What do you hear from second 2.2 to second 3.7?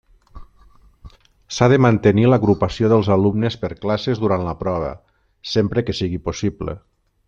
l'agrupació dels alumnes